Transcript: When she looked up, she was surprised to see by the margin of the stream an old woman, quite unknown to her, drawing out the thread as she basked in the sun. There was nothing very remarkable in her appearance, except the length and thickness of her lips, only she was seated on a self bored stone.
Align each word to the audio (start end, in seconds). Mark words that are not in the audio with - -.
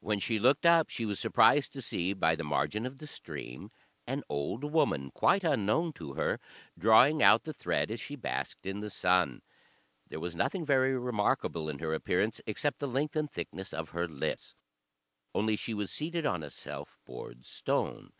When 0.00 0.18
she 0.18 0.38
looked 0.38 0.64
up, 0.64 0.88
she 0.88 1.04
was 1.04 1.20
surprised 1.20 1.74
to 1.74 1.82
see 1.82 2.14
by 2.14 2.34
the 2.34 2.42
margin 2.42 2.86
of 2.86 3.00
the 3.00 3.06
stream 3.06 3.70
an 4.06 4.22
old 4.26 4.64
woman, 4.64 5.10
quite 5.10 5.44
unknown 5.44 5.92
to 5.92 6.14
her, 6.14 6.40
drawing 6.78 7.22
out 7.22 7.44
the 7.44 7.52
thread 7.52 7.90
as 7.90 8.00
she 8.00 8.16
basked 8.16 8.64
in 8.64 8.80
the 8.80 8.88
sun. 8.88 9.42
There 10.08 10.20
was 10.20 10.34
nothing 10.34 10.64
very 10.64 10.96
remarkable 10.98 11.68
in 11.68 11.80
her 11.80 11.92
appearance, 11.92 12.40
except 12.46 12.78
the 12.78 12.88
length 12.88 13.14
and 13.14 13.30
thickness 13.30 13.74
of 13.74 13.90
her 13.90 14.08
lips, 14.08 14.54
only 15.34 15.54
she 15.54 15.74
was 15.74 15.90
seated 15.90 16.24
on 16.24 16.42
a 16.42 16.48
self 16.50 16.96
bored 17.04 17.44
stone. 17.44 18.14